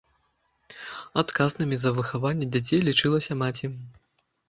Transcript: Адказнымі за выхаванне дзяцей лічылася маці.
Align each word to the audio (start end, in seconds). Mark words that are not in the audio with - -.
Адказнымі 1.23 1.75
за 1.83 1.89
выхаванне 2.01 2.51
дзяцей 2.57 2.85
лічылася 2.91 3.33
маці. 3.47 3.65